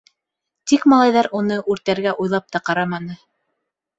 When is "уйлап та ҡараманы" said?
2.25-3.19